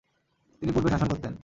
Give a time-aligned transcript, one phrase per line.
[0.61, 1.33] তিনি পূর্বে শাসন করতেন।